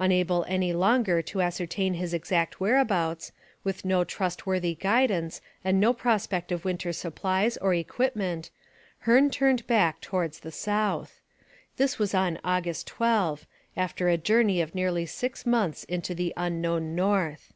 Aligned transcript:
Unable 0.00 0.44
any 0.48 0.72
longer 0.72 1.22
to 1.22 1.40
ascertain 1.40 1.94
his 1.94 2.12
exact 2.12 2.58
whereabouts, 2.58 3.30
with 3.62 3.84
no 3.84 4.02
trustworthy 4.02 4.74
guidance 4.74 5.40
and 5.62 5.78
no 5.78 5.92
prospect 5.92 6.50
of 6.50 6.64
winter 6.64 6.92
supplies 6.92 7.56
or 7.58 7.74
equipment, 7.74 8.50
Hearne 9.06 9.30
turned 9.30 9.64
back 9.68 10.00
towards 10.00 10.40
the 10.40 10.50
south. 10.50 11.20
This 11.76 11.96
was 11.96 12.12
on 12.12 12.40
August 12.42 12.88
12, 12.88 13.46
after 13.76 14.08
a 14.08 14.16
journey 14.16 14.60
of 14.60 14.74
nearly 14.74 15.06
six 15.06 15.46
months 15.46 15.84
into 15.84 16.12
the 16.12 16.34
unknown 16.36 16.96
north. 16.96 17.52